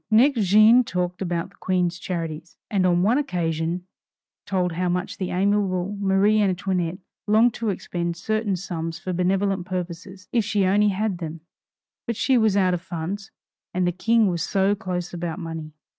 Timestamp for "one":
3.03-3.19